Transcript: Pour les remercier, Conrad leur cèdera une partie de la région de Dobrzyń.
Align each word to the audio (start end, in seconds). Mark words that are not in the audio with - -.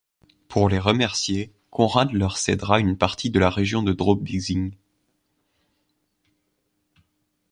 Pour 0.47 0.67
les 0.67 0.79
remercier, 0.79 1.51
Conrad 1.69 2.11
leur 2.11 2.35
cèdera 2.39 2.79
une 2.79 2.97
partie 2.97 3.29
de 3.29 3.37
la 3.37 3.51
région 3.51 3.83
de 3.83 3.93
Dobrzyń. 3.93 4.71